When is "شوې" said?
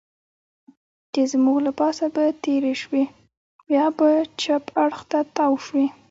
2.81-3.03, 5.65-5.85